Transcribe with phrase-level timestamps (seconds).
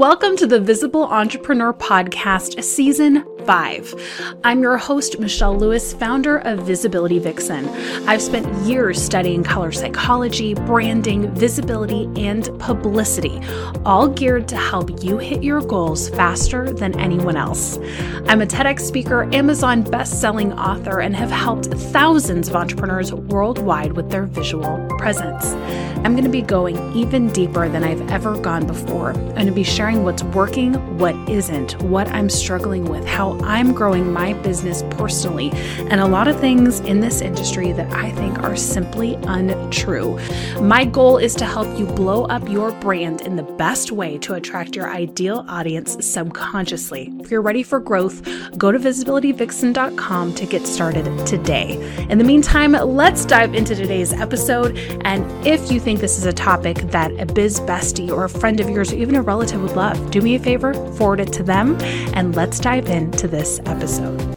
[0.00, 4.38] Welcome to the Visible Entrepreneur Podcast, Season 5.
[4.44, 7.68] I'm your host, Michelle Lewis, founder of Visibility Vixen.
[8.08, 13.42] I've spent years studying color psychology, branding, visibility, and publicity,
[13.84, 17.76] all geared to help you hit your goals faster than anyone else.
[18.24, 24.08] I'm a TEDx speaker, Amazon best-selling author, and have helped thousands of entrepreneurs worldwide with
[24.08, 25.54] their visual presence.
[26.02, 29.10] I'm going to be going even deeper than I've ever gone before.
[29.10, 33.74] I'm going to be sharing what's working, what isn't, what I'm struggling with, how I'm
[33.74, 38.38] growing my business personally, and a lot of things in this industry that I think
[38.38, 40.18] are simply untrue.
[40.60, 44.34] My goal is to help you blow up your brand in the best way to
[44.34, 47.12] attract your ideal audience subconsciously.
[47.20, 48.26] If you're ready for growth,
[48.56, 52.06] go to visibilityvixen.com to get started today.
[52.08, 54.78] In the meantime, let's dive into today's episode.
[55.04, 58.60] And if you think this is a topic that a biz bestie or a friend
[58.60, 61.42] of yours or even a relative would love, do me a favor, forward it to
[61.42, 61.76] them,
[62.14, 64.36] and let's dive into this episode.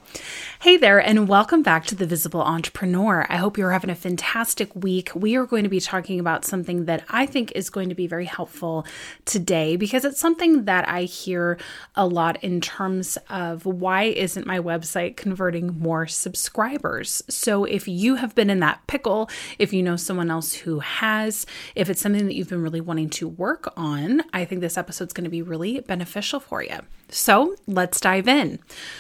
[0.64, 3.26] Hey there, and welcome back to the Visible Entrepreneur.
[3.28, 5.14] I hope you're having a fantastic week.
[5.14, 8.08] We are going to be talking about something that I think is going to be
[8.08, 8.86] very helpful
[9.26, 11.58] today because it's something that I hear
[11.96, 17.22] a lot in terms of why isn't my website converting more subscribers?
[17.28, 21.46] So, if you have been in that pickle, if you know someone else who has,
[21.76, 25.08] if it's something that you've been really wanting to work on, I think this episode
[25.08, 26.80] is going to be really beneficial for you.
[27.10, 28.60] So, let's dive in.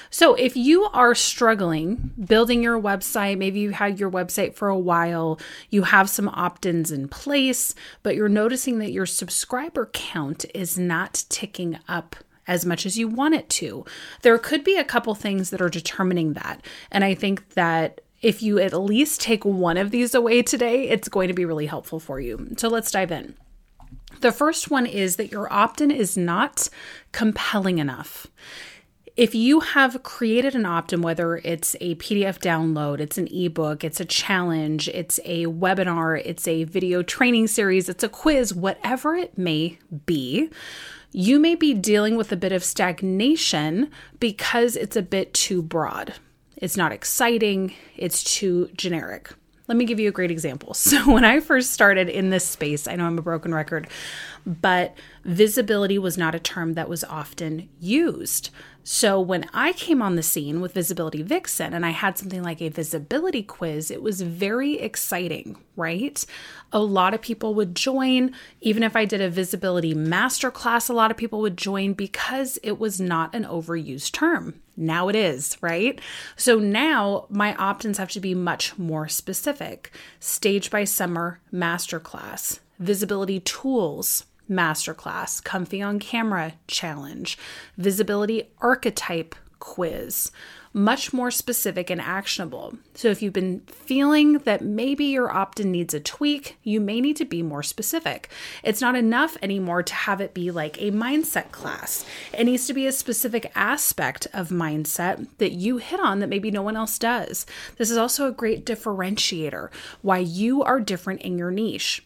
[0.09, 4.77] So, if you are struggling, building your website, maybe you had your website for a
[4.77, 7.73] while, you have some opt ins in place,
[8.03, 12.15] but you're noticing that your subscriber count is not ticking up
[12.47, 13.85] as much as you want it to.
[14.21, 16.63] There could be a couple things that are determining that.
[16.91, 21.09] And I think that if you at least take one of these away today, it's
[21.09, 22.53] going to be really helpful for you.
[22.57, 23.35] So let's dive in.
[24.23, 26.69] The first one is that your opt in is not
[27.11, 28.27] compelling enough
[29.15, 33.83] if you have created an opt in, whether it's a PDF download, it's an ebook,
[33.83, 39.15] it's a challenge, it's a webinar, it's a video training series, it's a quiz, whatever
[39.15, 40.49] it may be,
[41.11, 46.15] you may be dealing with a bit of stagnation because it's a bit too broad.
[46.57, 49.31] It's not exciting, it's too generic.
[49.67, 50.73] Let me give you a great example.
[50.83, 53.87] So, when I first started in this space, I know I'm a broken record,
[54.45, 58.49] but visibility was not a term that was often used.
[58.85, 62.61] So when I came on the scene with Visibility Vixen and I had something like
[62.61, 66.23] a visibility quiz, it was very exciting, right?
[66.73, 68.35] A lot of people would join.
[68.59, 72.77] Even if I did a visibility masterclass, a lot of people would join because it
[72.77, 74.55] was not an overused term.
[74.75, 76.01] Now it is, right?
[76.35, 79.91] So now my opt ins have to be much more specific.
[80.19, 87.37] Stage by Summer Masterclass, visibility tools, masterclass, comfy on camera challenge,
[87.77, 90.29] visibility archetype quiz,
[90.73, 92.73] much more specific and actionable.
[92.95, 96.99] So, if you've been feeling that maybe your opt in needs a tweak, you may
[96.99, 98.29] need to be more specific.
[98.61, 102.05] It's not enough anymore to have it be like a mindset class.
[102.37, 106.51] It needs to be a specific aspect of mindset that you hit on that maybe
[106.51, 107.45] no one else does.
[107.77, 109.69] This is also a great differentiator
[110.01, 112.03] why you are different in your niche.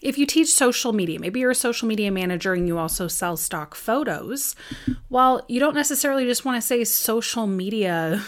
[0.00, 3.36] If you teach social media, maybe you're a social media manager and you also sell
[3.36, 4.56] stock photos,
[5.10, 8.22] well, you don't necessarily just want to say social media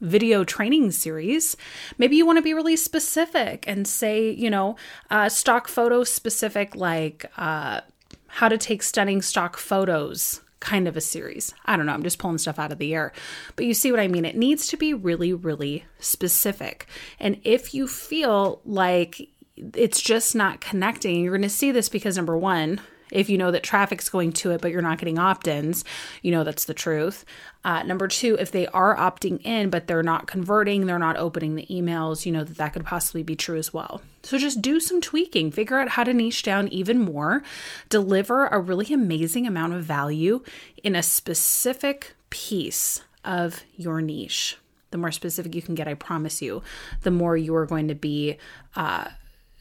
[0.00, 1.56] video training series.
[1.96, 4.76] Maybe you want to be really specific and say, you know,
[5.10, 7.82] uh, stock photo specific, like uh,
[8.26, 11.52] how to take stunning stock photos kind of a series.
[11.66, 13.12] I don't know, I'm just pulling stuff out of the air.
[13.56, 14.24] But you see what I mean?
[14.24, 16.86] It needs to be really, really specific.
[17.18, 21.20] And if you feel like it's just not connecting.
[21.20, 22.80] You're going to see this because number one,
[23.10, 25.84] if you know that traffic's going to it, but you're not getting opt ins,
[26.22, 27.24] you know that's the truth.
[27.64, 31.54] Uh, number two, if they are opting in, but they're not converting, they're not opening
[31.54, 34.02] the emails, you know that that could possibly be true as well.
[34.22, 37.42] So just do some tweaking, figure out how to niche down even more,
[37.90, 40.42] deliver a really amazing amount of value
[40.82, 44.56] in a specific piece of your niche.
[44.90, 46.62] The more specific you can get, I promise you,
[47.02, 48.38] the more you are going to be.
[48.74, 49.08] Uh,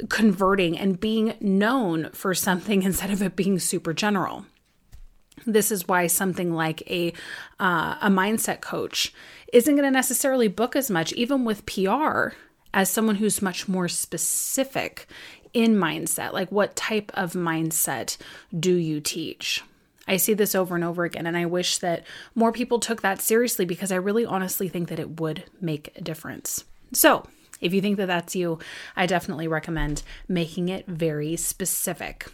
[0.09, 4.45] converting and being known for something instead of it being super general.
[5.45, 7.13] This is why something like a
[7.59, 9.13] uh, a mindset coach
[9.51, 12.35] isn't going to necessarily book as much, even with PR,
[12.73, 15.07] as someone who's much more specific
[15.53, 16.33] in mindset.
[16.33, 18.17] Like, what type of mindset
[18.57, 19.63] do you teach?
[20.07, 22.05] I see this over and over again, and I wish that
[22.35, 26.01] more people took that seriously because I really honestly think that it would make a
[26.01, 26.65] difference.
[26.93, 27.25] So,
[27.61, 28.59] if you think that that's you,
[28.95, 32.27] I definitely recommend making it very specific.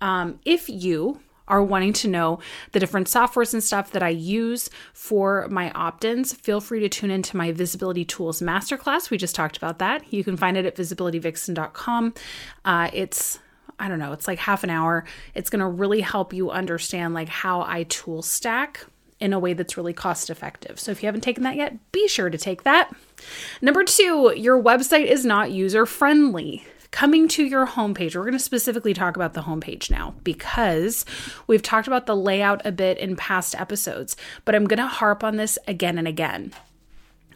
[0.00, 2.38] Um, if you are wanting to know
[2.72, 6.88] the different softwares and stuff that I use for my opt ins, feel free to
[6.88, 9.10] tune into my Visibility Tools Masterclass.
[9.10, 10.12] We just talked about that.
[10.12, 12.14] You can find it at visibilityvixen.com.
[12.64, 13.38] Uh, it's
[13.80, 15.04] I don't know, it's like half an hour.
[15.34, 18.84] It's going to really help you understand like how I tool stack
[19.20, 20.78] in a way that's really cost effective.
[20.78, 22.94] So if you haven't taken that yet, be sure to take that.
[23.60, 28.38] Number 2, your website is not user friendly coming to your homepage, we're going to
[28.38, 31.04] specifically talk about the homepage now because
[31.46, 35.22] we've talked about the layout a bit in past episodes, but I'm going to harp
[35.22, 36.52] on this again and again.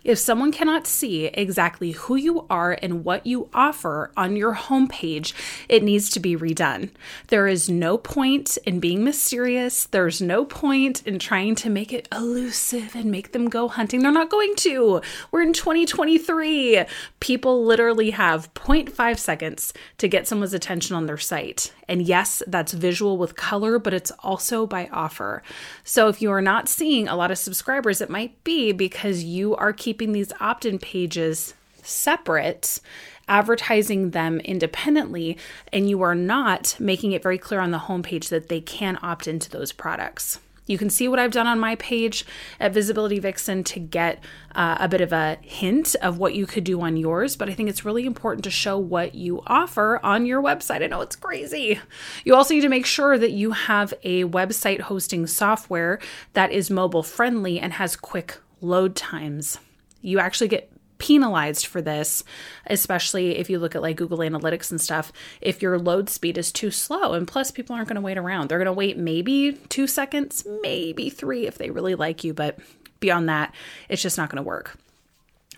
[0.04, 5.32] If someone cannot see exactly who you are and what you offer on your homepage,
[5.68, 6.90] it needs to be redone.
[7.28, 9.84] There is no point in being mysterious.
[9.84, 14.02] There's no point in trying to make it elusive and make them go hunting.
[14.02, 15.02] They're not going to.
[15.30, 16.84] We're in 2023.
[17.20, 21.72] People literally have 0.5 seconds to get someone's attention on their site.
[21.88, 25.44] And yes, that's visual with color, but it's also by offer.
[25.84, 29.54] So if you are not seeing a lot of subscribers, it might be because you
[29.56, 31.52] are keeping keeping these opt in pages
[31.82, 32.80] separate,
[33.28, 35.36] advertising them independently,
[35.70, 39.28] and you are not making it very clear on the homepage that they can opt
[39.28, 40.40] into those products.
[40.66, 42.24] You can see what I've done on my page
[42.58, 44.24] at Visibility Vixen to get
[44.54, 47.52] uh, a bit of a hint of what you could do on yours, but I
[47.52, 50.82] think it's really important to show what you offer on your website.
[50.82, 51.78] I know it's crazy.
[52.24, 55.98] You also need to make sure that you have a website hosting software
[56.32, 59.58] that is mobile friendly and has quick load times.
[60.02, 62.22] You actually get penalized for this,
[62.66, 65.12] especially if you look at like Google Analytics and stuff.
[65.40, 68.48] If your load speed is too slow, and plus people aren't going to wait around,
[68.48, 72.58] they're going to wait maybe two seconds, maybe three if they really like you, but
[73.00, 73.52] beyond that,
[73.88, 74.78] it's just not going to work.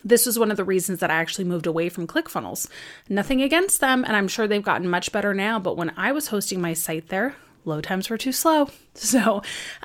[0.02, 2.68] This was one of the reasons that I actually moved away from ClickFunnels.
[3.08, 6.28] Nothing against them, and I'm sure they've gotten much better now, but when I was
[6.28, 8.68] hosting my site there, load times were too slow.
[8.96, 9.42] So,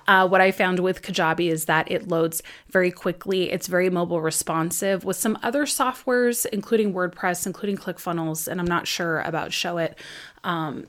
[0.08, 3.52] uh, what I found with Kajabi is that it loads very quickly.
[3.52, 5.04] It's very mobile responsive.
[5.04, 9.96] With some other softwares, including WordPress, including ClickFunnels, and I'm not sure about Showit,
[10.44, 10.86] um,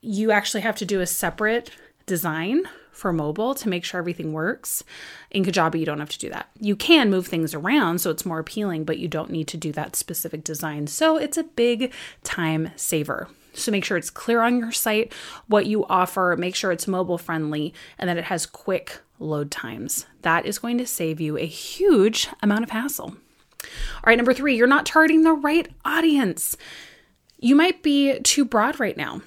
[0.00, 1.70] you actually have to do a separate
[2.06, 4.82] design for mobile to make sure everything works.
[5.30, 6.48] In Kajabi, you don't have to do that.
[6.58, 9.72] You can move things around so it's more appealing, but you don't need to do
[9.72, 10.86] that specific design.
[10.86, 11.92] So, it's a big
[12.24, 13.28] time saver.
[13.56, 15.12] So make sure it's clear on your site
[15.48, 20.06] what you offer, make sure it's mobile friendly, and that it has quick load times.
[20.22, 23.16] That is going to save you a huge amount of hassle.
[23.62, 26.56] All right, number three, you're not targeting the right audience.
[27.38, 29.22] You might be too broad right now.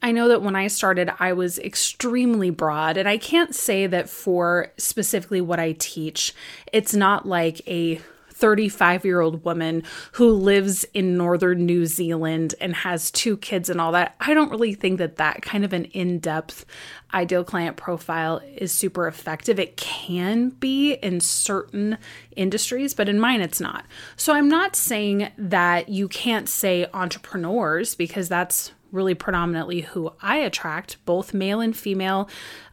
[0.00, 4.08] I know that when I started, I was extremely broad, and I can't say that
[4.08, 6.32] for specifically what I teach,
[6.72, 8.00] it's not like a
[8.42, 9.84] 35 year old woman
[10.14, 14.16] who lives in northern New Zealand and has two kids and all that.
[14.18, 16.66] I don't really think that that kind of an in depth
[17.14, 19.60] ideal client profile is super effective.
[19.60, 21.98] It can be in certain
[22.34, 23.84] industries, but in mine it's not.
[24.16, 30.38] So I'm not saying that you can't say entrepreneurs because that's really predominantly who I
[30.38, 32.28] attract, both male and female.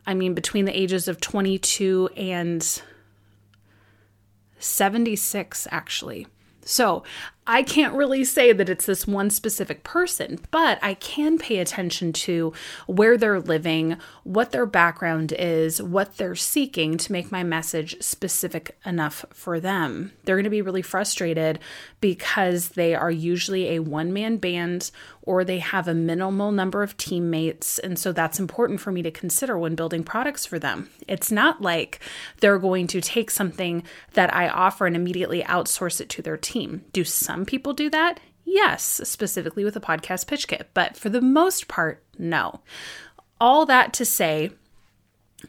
[0.07, 2.81] I mean, between the ages of 22 and
[4.59, 6.27] 76 actually.
[6.63, 7.03] So
[7.49, 12.13] I can't really say that it's this one specific person, but I can pay attention
[12.13, 12.53] to
[12.85, 18.77] where they're living, what their background is, what they're seeking to make my message specific
[18.85, 20.11] enough for them.
[20.25, 21.57] They're going to be really frustrated
[22.01, 24.91] because they are usually a one man band
[25.23, 27.77] or they have a minimal number of teammates.
[27.79, 30.89] And so that's important for me to consider when building products for them.
[31.07, 31.99] It's not like
[32.39, 33.83] they're going to take something
[34.13, 36.83] that I offer and immediately outsource it to their team.
[36.93, 38.19] Do some some people do that?
[38.43, 42.59] Yes, specifically with a podcast pitch kit, but for the most part, no.
[43.39, 44.51] All that to say,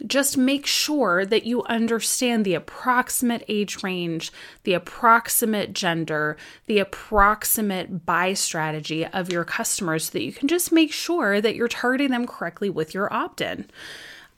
[0.07, 4.31] just make sure that you understand the approximate age range,
[4.63, 10.71] the approximate gender, the approximate buy strategy of your customers so that you can just
[10.71, 13.69] make sure that you're targeting them correctly with your opt in.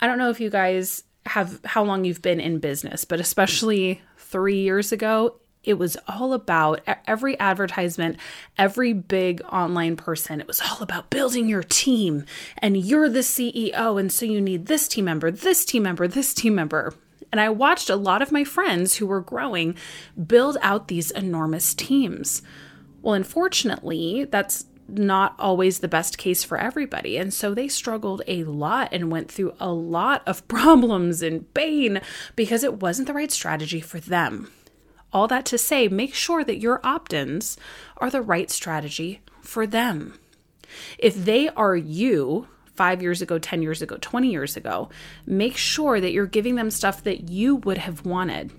[0.00, 4.00] I don't know if you guys have how long you've been in business, but especially
[4.16, 8.16] three years ago, it was all about every advertisement,
[8.58, 10.40] every big online person.
[10.40, 12.24] It was all about building your team,
[12.58, 16.34] and you're the CEO, and so you need this team member, this team member, this
[16.34, 16.94] team member.
[17.30, 19.76] And I watched a lot of my friends who were growing
[20.26, 22.42] build out these enormous teams.
[23.00, 27.16] Well, unfortunately, that's not always the best case for everybody.
[27.16, 32.00] And so they struggled a lot and went through a lot of problems and pain
[32.36, 34.50] because it wasn't the right strategy for them.
[35.12, 37.56] All that to say, make sure that your opt ins
[37.98, 40.18] are the right strategy for them.
[40.98, 44.88] If they are you five years ago, 10 years ago, 20 years ago.
[45.26, 48.52] Make sure that you're giving them stuff that you would have wanted.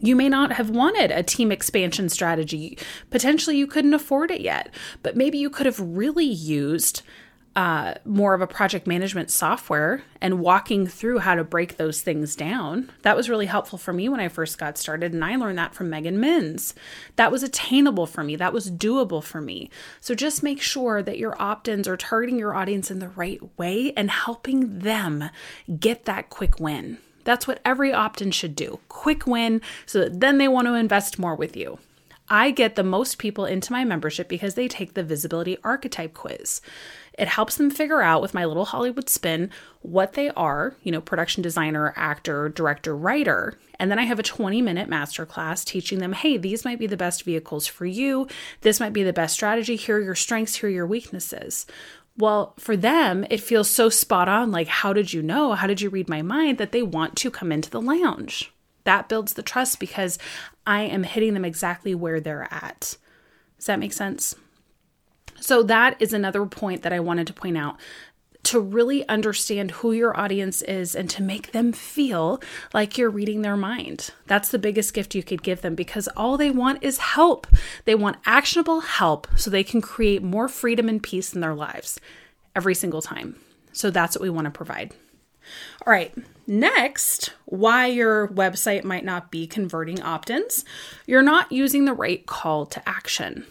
[0.00, 2.78] You may not have wanted a team expansion strategy.
[3.10, 7.02] Potentially, you couldn't afford it yet, but maybe you could have really used
[7.56, 12.36] uh, more of a project management software and walking through how to break those things
[12.36, 12.90] down.
[13.02, 15.12] That was really helpful for me when I first got started.
[15.12, 16.74] And I learned that from Megan Minns.
[17.16, 19.68] That was attainable for me, that was doable for me.
[20.00, 23.40] So just make sure that your opt ins are targeting your audience in the right
[23.58, 25.30] way and helping them
[25.78, 26.98] get that quick win.
[27.24, 30.74] That's what every opt in should do quick win so that then they want to
[30.74, 31.78] invest more with you.
[32.32, 36.60] I get the most people into my membership because they take the visibility archetype quiz.
[37.18, 39.50] It helps them figure out with my little Hollywood spin
[39.82, 43.58] what they are, you know, production designer, actor, director, writer.
[43.78, 46.96] And then I have a 20 minute masterclass teaching them, hey, these might be the
[46.96, 48.26] best vehicles for you.
[48.60, 49.76] This might be the best strategy.
[49.76, 51.66] Here are your strengths, here are your weaknesses.
[52.16, 55.54] Well, for them, it feels so spot on like, how did you know?
[55.54, 58.52] How did you read my mind that they want to come into the lounge?
[58.84, 60.18] That builds the trust because
[60.66, 62.96] I am hitting them exactly where they're at.
[63.56, 64.34] Does that make sense?
[65.40, 67.78] So, that is another point that I wanted to point out
[68.42, 72.40] to really understand who your audience is and to make them feel
[72.72, 74.10] like you're reading their mind.
[74.26, 77.46] That's the biggest gift you could give them because all they want is help.
[77.84, 82.00] They want actionable help so they can create more freedom and peace in their lives
[82.56, 83.36] every single time.
[83.72, 84.94] So that's what we want to provide.
[85.86, 86.14] All right,
[86.46, 90.64] next, why your website might not be converting opt ins.
[91.06, 93.46] You're not using the right call to action.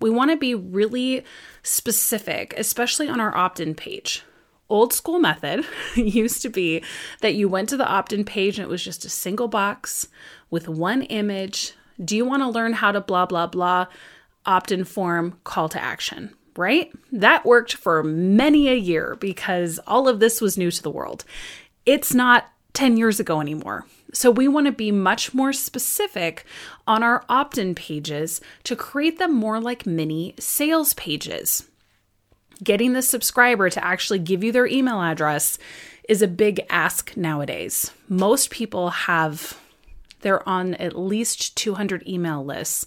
[0.00, 1.24] We want to be really
[1.62, 4.22] specific, especially on our opt in page.
[4.68, 6.82] Old school method used to be
[7.20, 10.08] that you went to the opt in page and it was just a single box
[10.50, 11.74] with one image.
[12.02, 13.86] Do you want to learn how to blah, blah, blah?
[14.46, 16.90] Opt in form, call to action, right?
[17.12, 21.24] That worked for many a year because all of this was new to the world.
[21.86, 23.86] It's not 10 years ago anymore.
[24.14, 26.44] So we want to be much more specific
[26.86, 31.68] on our opt in pages to create them more like mini sales pages.
[32.62, 35.58] Getting the subscriber to actually give you their email address
[36.08, 37.90] is a big ask nowadays.
[38.08, 39.58] Most people have,
[40.20, 42.86] they're on at least 200 email lists.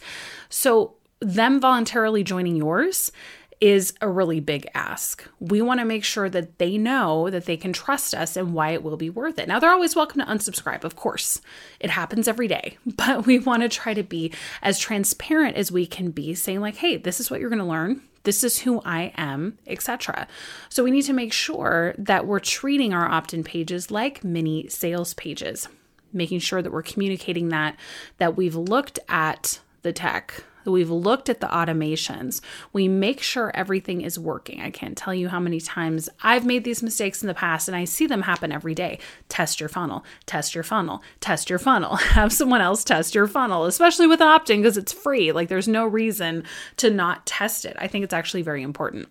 [0.50, 3.12] So them voluntarily joining yours
[3.60, 5.28] is a really big ask.
[5.40, 8.72] We want to make sure that they know that they can trust us and why
[8.72, 9.48] it will be worth it.
[9.48, 11.42] Now, they're always welcome to unsubscribe, of course.
[11.80, 15.86] It happens every day, but we want to try to be as transparent as we
[15.86, 18.02] can be, saying, like, hey, this is what you're going to learn.
[18.24, 20.28] This is who I am, etc.
[20.70, 24.68] So we need to make sure that we're treating our opt in pages like mini
[24.68, 25.70] sales pages,
[26.12, 27.78] making sure that we're communicating that,
[28.18, 32.42] that we've looked at the tech we've looked at the automations,
[32.74, 34.62] we make sure everything is working.
[34.62, 37.76] I can't tell you how many times I've made these mistakes in the past and
[37.76, 39.00] I see them happen every day.
[39.30, 41.96] Test your funnel, test your funnel, test your funnel.
[42.18, 45.32] Have someone else test your funnel, especially with opt-in because it's free.
[45.32, 46.44] Like there's no reason
[46.78, 47.76] to not test it.
[47.80, 49.08] I think it's actually very important.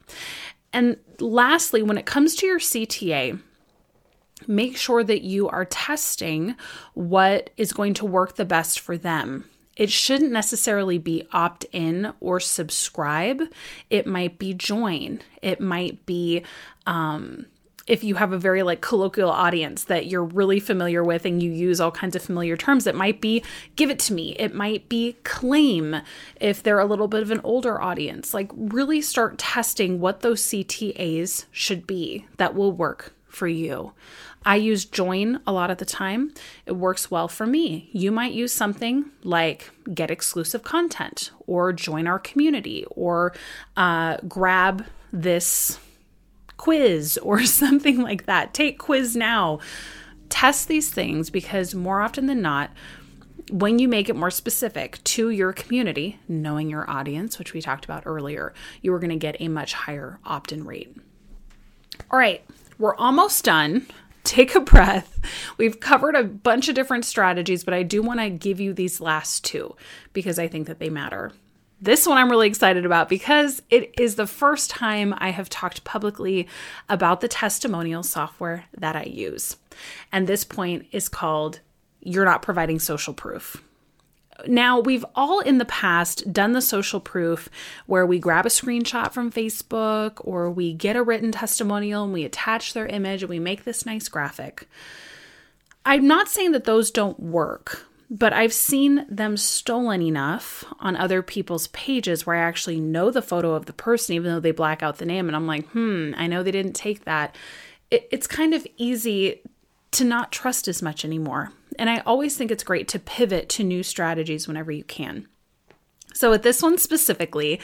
[0.72, 3.40] And lastly, when it comes to your CTA,
[4.46, 6.54] make sure that you are testing
[6.94, 12.12] what is going to work the best for them it shouldn't necessarily be opt in
[12.20, 13.42] or subscribe.
[13.90, 15.20] It might be join.
[15.42, 16.42] It might be,
[16.86, 17.46] um,
[17.86, 21.52] if you have a very like colloquial audience that you're really familiar with and you
[21.52, 23.44] use all kinds of familiar terms, it might be
[23.76, 24.34] give it to me.
[24.38, 25.96] It might be claim
[26.40, 28.34] if they're a little bit of an older audience.
[28.34, 33.92] Like, really start testing what those CTAs should be that will work for you.
[34.46, 36.32] I use join a lot of the time.
[36.66, 37.90] It works well for me.
[37.92, 43.34] You might use something like get exclusive content or join our community or
[43.76, 45.80] uh, grab this
[46.58, 48.54] quiz or something like that.
[48.54, 49.58] Take quiz now.
[50.28, 52.70] Test these things because more often than not,
[53.50, 57.84] when you make it more specific to your community, knowing your audience, which we talked
[57.84, 60.96] about earlier, you are going to get a much higher opt in rate.
[62.10, 62.44] All right,
[62.78, 63.86] we're almost done
[64.26, 65.20] take a breath.
[65.56, 69.00] We've covered a bunch of different strategies, but I do want to give you these
[69.00, 69.74] last two
[70.12, 71.32] because I think that they matter.
[71.80, 75.84] This one I'm really excited about because it is the first time I have talked
[75.84, 76.48] publicly
[76.88, 79.56] about the testimonial software that I use.
[80.10, 81.60] And this point is called
[82.00, 83.62] You're Not Providing Social Proof.
[84.46, 87.48] Now, we've all in the past done the social proof
[87.86, 92.24] where we grab a screenshot from Facebook or we get a written testimonial and we
[92.24, 94.68] attach their image and we make this nice graphic.
[95.84, 97.86] I'm not saying that those don't work.
[98.08, 103.22] but I've seen them stolen enough on other people's pages where I actually know the
[103.22, 105.28] photo of the person, even though they black out the name.
[105.28, 107.34] And I'm like, hmm, I know they didn't take that.
[107.90, 109.40] It, it's kind of easy
[109.92, 111.52] to not trust as much anymore.
[111.78, 115.28] And I always think it's great to pivot to new strategies whenever you can.
[116.14, 117.60] So, with this one specifically,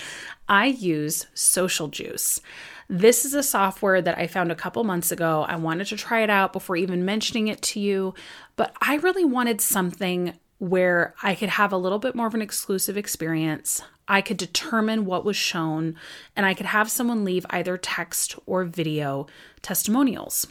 [0.46, 2.40] I use SocialJuice.
[2.88, 5.46] This is a software that I found a couple months ago.
[5.48, 8.12] I wanted to try it out before even mentioning it to you,
[8.56, 12.42] but I really wanted something where I could have a little bit more of an
[12.42, 13.80] exclusive experience.
[14.06, 15.96] I could determine what was shown,
[16.36, 19.26] and I could have someone leave either text or video
[19.62, 20.46] testimonials.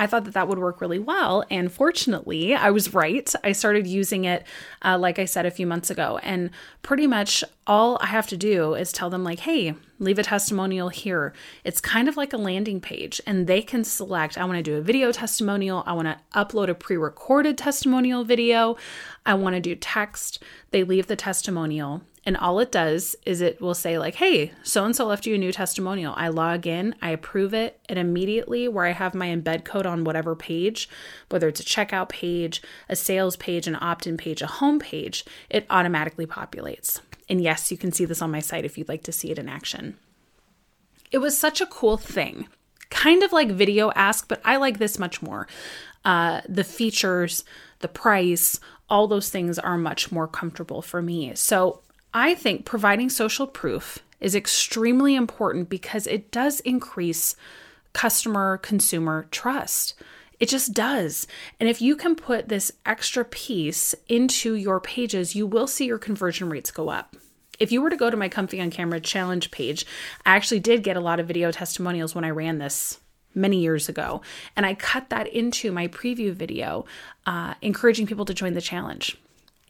[0.00, 1.44] I thought that that would work really well.
[1.50, 3.30] And fortunately, I was right.
[3.44, 4.46] I started using it,
[4.82, 6.18] uh, like I said, a few months ago.
[6.22, 6.48] And
[6.80, 10.88] pretty much all I have to do is tell them, like, hey, leave a testimonial
[10.88, 11.34] here.
[11.64, 14.76] It's kind of like a landing page, and they can select I want to do
[14.76, 18.76] a video testimonial, I want to upload a pre recorded testimonial video,
[19.26, 20.42] I want to do text.
[20.70, 22.00] They leave the testimonial.
[22.26, 25.34] And all it does is it will say, like, hey, so and so left you
[25.34, 26.12] a new testimonial.
[26.16, 30.04] I log in, I approve it, and immediately where I have my embed code on
[30.04, 30.88] whatever page,
[31.30, 32.60] whether it's a checkout page,
[32.90, 37.00] a sales page, an opt in page, a home page, it automatically populates.
[37.30, 39.38] And yes, you can see this on my site if you'd like to see it
[39.38, 39.96] in action.
[41.10, 42.48] It was such a cool thing,
[42.90, 45.48] kind of like VideoAsk, but I like this much more.
[46.04, 47.44] Uh, the features,
[47.78, 48.60] the price,
[48.90, 51.34] all those things are much more comfortable for me.
[51.34, 51.80] So
[52.12, 57.36] I think providing social proof is extremely important because it does increase
[57.92, 59.94] customer consumer trust.
[60.38, 61.26] It just does.
[61.60, 65.98] And if you can put this extra piece into your pages, you will see your
[65.98, 67.14] conversion rates go up.
[67.58, 69.84] If you were to go to my Comfy on Camera challenge page,
[70.24, 72.98] I actually did get a lot of video testimonials when I ran this
[73.34, 74.22] many years ago.
[74.56, 76.86] And I cut that into my preview video,
[77.26, 79.18] uh, encouraging people to join the challenge.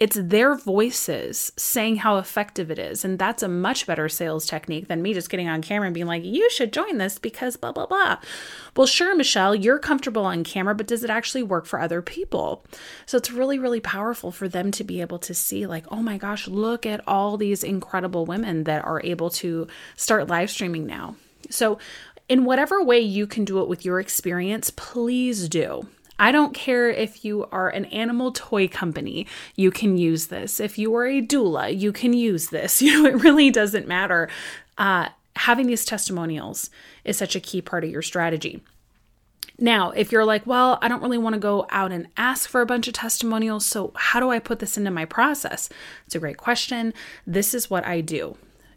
[0.00, 3.04] It's their voices saying how effective it is.
[3.04, 6.06] And that's a much better sales technique than me just getting on camera and being
[6.06, 8.16] like, you should join this because blah, blah, blah.
[8.74, 12.64] Well, sure, Michelle, you're comfortable on camera, but does it actually work for other people?
[13.04, 16.16] So it's really, really powerful for them to be able to see, like, oh my
[16.16, 21.16] gosh, look at all these incredible women that are able to start live streaming now.
[21.50, 21.78] So,
[22.26, 25.88] in whatever way you can do it with your experience, please do.
[26.20, 30.60] I don't care if you are an animal toy company, you can use this.
[30.60, 32.82] If you are a doula, you can use this.
[32.90, 34.28] You know, it really doesn't matter.
[34.76, 36.68] Uh, having these testimonials
[37.04, 38.62] is such a key part of your strategy.
[39.58, 42.60] Now, if you're like, well, I don't really want to go out and ask for
[42.60, 45.68] a bunch of testimonials, so how do I put this into my process?
[46.06, 46.92] It's a great question.
[47.26, 48.36] This is what I do.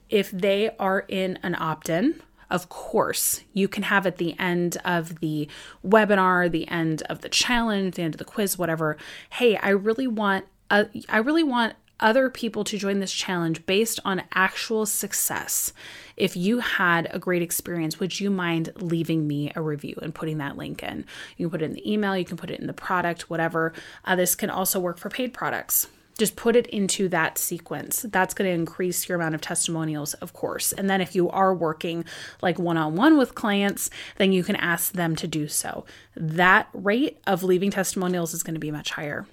[0.09, 2.21] If they are in an opt in,
[2.53, 5.47] of course, you can have at the end of the
[5.83, 8.95] webinar, the end of the challenge, the end of the quiz, whatever.
[9.31, 13.99] Hey, I really want, uh, I really want other people to join this challenge based
[14.05, 15.73] on actual success.
[16.15, 20.37] If you had a great experience, would you mind leaving me a review and putting
[20.37, 21.05] that link in?
[21.37, 23.73] You can put it in the email, you can put it in the product, whatever.
[24.05, 28.05] Uh, this can also work for paid products just put it into that sequence.
[28.09, 30.71] That's going to increase your amount of testimonials, of course.
[30.71, 32.05] And then if you are working
[32.41, 35.85] like one on one with clients, then you can ask them to do so.
[36.15, 39.25] That rate of leaving testimonials is going to be much higher.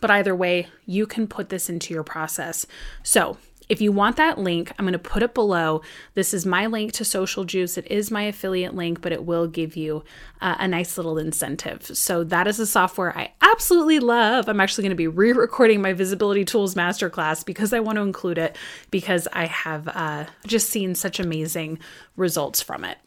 [0.00, 2.66] But either way, you can put this into your process.
[3.02, 3.38] So
[3.70, 5.80] if you want that link, I'm going to put it below.
[6.14, 7.78] This is my link to SocialJuice.
[7.78, 10.02] It is my affiliate link, but it will give you
[10.40, 11.86] uh, a nice little incentive.
[11.96, 14.48] So that is a software I absolutely love.
[14.48, 18.38] I'm actually going to be re-recording my Visibility Tools Masterclass because I want to include
[18.38, 18.56] it
[18.90, 21.78] because I have uh, just seen such amazing
[22.16, 22.98] results from it.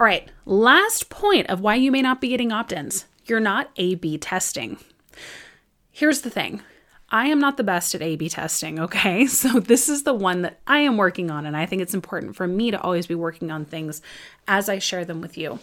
[0.00, 3.04] All right, last point of why you may not be getting opt-ins.
[3.26, 4.78] You're not A/B testing.
[5.90, 6.62] Here's the thing
[7.10, 9.26] I am not the best at A B testing, okay?
[9.38, 12.36] So this is the one that I am working on, and I think it's important
[12.36, 14.02] for me to always be working on things
[14.46, 15.58] as I share them with you.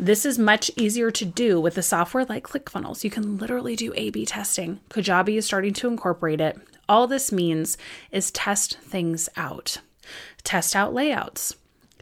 [0.00, 3.04] This is much easier to do with a software like ClickFunnels.
[3.04, 4.80] You can literally do A B testing.
[4.90, 6.58] Kajabi is starting to incorporate it.
[6.88, 7.76] All this means
[8.10, 9.78] is test things out,
[10.42, 11.54] test out layouts,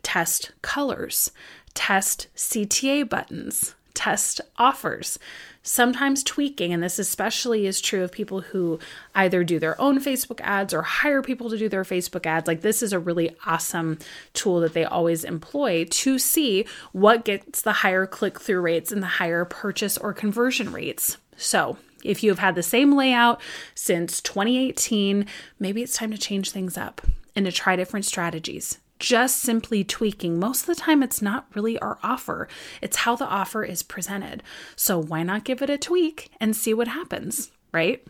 [0.03, 1.33] test colors,
[1.75, 5.19] test CTA buttons, test offers
[5.67, 8.79] sometimes tweaking, and this especially is true of people who
[9.15, 12.47] either do their own Facebook ads or hire people to do their Facebook ads.
[12.47, 13.99] Like, this is a really awesome
[14.33, 19.03] tool that they always employ to see what gets the higher click through rates and
[19.03, 21.19] the higher purchase or conversion rates.
[21.37, 23.41] So, if you have had the same layout
[23.75, 25.27] since 2018,
[25.59, 27.03] maybe it's time to change things up
[27.35, 30.39] and to try different strategies just simply tweaking.
[30.39, 32.49] Most of the time, it's not really our offer,
[32.81, 34.43] it's how the offer is presented.
[34.75, 38.07] So, why not give it a tweak and see what happens, right?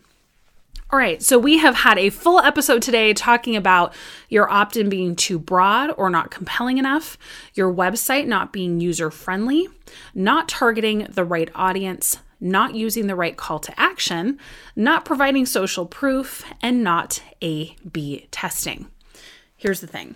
[0.89, 3.93] All right, so we have had a full episode today talking about
[4.29, 7.17] your opt in being too broad or not compelling enough,
[7.53, 9.67] your website not being user friendly,
[10.15, 14.39] not targeting the right audience, not using the right call to action,
[14.77, 18.87] not providing social proof, and not A B testing.
[19.57, 20.15] Here's the thing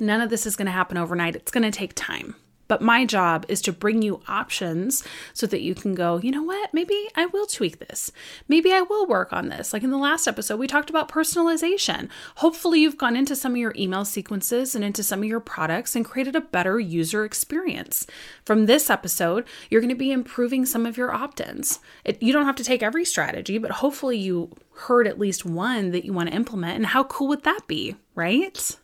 [0.00, 2.34] none of this is going to happen overnight, it's going to take time.
[2.68, 6.42] But my job is to bring you options so that you can go, you know
[6.42, 6.72] what?
[6.74, 8.12] Maybe I will tweak this.
[8.46, 9.72] Maybe I will work on this.
[9.72, 12.10] Like in the last episode, we talked about personalization.
[12.36, 15.96] Hopefully, you've gone into some of your email sequences and into some of your products
[15.96, 18.06] and created a better user experience.
[18.44, 21.80] From this episode, you're going to be improving some of your opt ins.
[22.20, 26.04] You don't have to take every strategy, but hopefully, you heard at least one that
[26.04, 26.76] you want to implement.
[26.76, 28.76] And how cool would that be, right?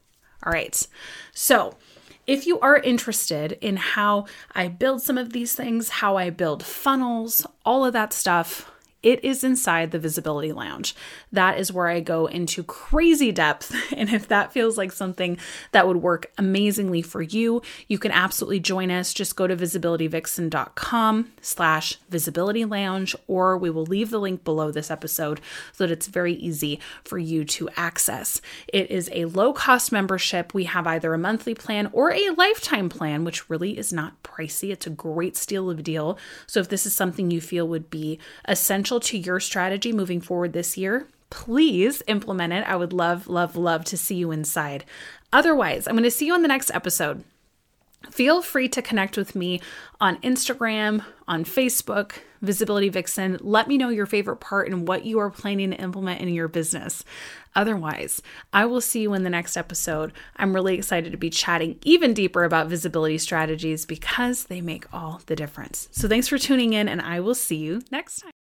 [0.45, 0.87] All right.
[1.33, 1.75] So,
[2.27, 6.63] if you are interested in how I build some of these things, how I build
[6.63, 8.71] funnels, all of that stuff,
[9.05, 10.97] it is inside the Visibility Lounge.
[11.31, 13.73] That is where I go into crazy depth.
[13.95, 15.39] And if that feels like something
[15.71, 19.15] that would work amazingly for you, you can absolutely join us.
[19.15, 24.91] Just go to visibilityvixen.com slash visibility lounge, or we will leave the link below this
[24.91, 25.41] episode
[25.73, 28.41] so that it's very easy for you to access.
[28.67, 30.53] It is a low cost membership.
[30.55, 34.71] We have either a monthly plan or a lifetime plan, which really is not pricey.
[34.71, 36.19] It's a great steal of a deal.
[36.47, 40.53] So if this is something you feel would be essential to your strategy moving forward
[40.53, 42.65] this year, please implement it.
[42.67, 44.85] I would love, love, love to see you inside.
[45.33, 47.25] Otherwise, I'm going to see you on the next episode.
[48.11, 49.61] Feel free to connect with me
[50.01, 53.39] on Instagram, on Facebook, Visibility Vixen.
[53.41, 56.49] Let me know your favorite part and what you are planning to implement in your
[56.49, 57.03] business.
[57.57, 58.21] Otherwise,
[58.53, 60.13] I will see you in the next episode.
[60.37, 65.23] I'm really excited to be chatting even deeper about visibility strategies because they make all
[65.27, 65.89] the difference.
[65.91, 68.31] So, thanks for tuning in, and I will see you next time.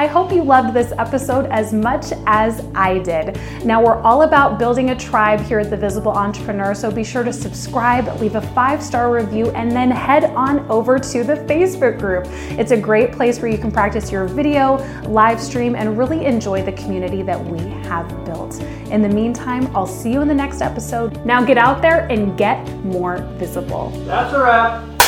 [0.00, 3.38] I hope you loved this episode as much as I did.
[3.66, 7.22] Now, we're all about building a tribe here at The Visible Entrepreneur, so be sure
[7.22, 11.98] to subscribe, leave a five star review, and then head on over to the Facebook
[11.98, 12.24] group.
[12.58, 16.62] It's a great place where you can practice your video, live stream, and really enjoy
[16.62, 18.58] the community that we have built.
[18.90, 21.22] In the meantime, I'll see you in the next episode.
[21.26, 23.90] Now, get out there and get more visible.
[24.06, 24.99] That's a wrap.